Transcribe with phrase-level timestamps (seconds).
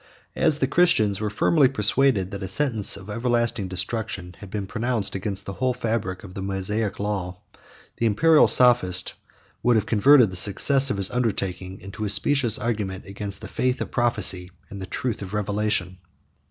[0.33, 4.65] 70 As the Christians were firmly persuaded that a sentence of everlasting destruction had been
[4.65, 7.39] pronounced against the whole fabric of the Mosaic law,
[7.97, 9.13] the Imperial sophist
[9.61, 13.79] would have converted the success of his undertaking into a specious argument against the faith
[13.79, 15.99] of prophecy, and the truth of revelation.